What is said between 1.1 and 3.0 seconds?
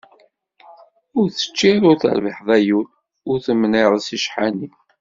Ur teččiḍ, ur terbiḥeḍ ay ul,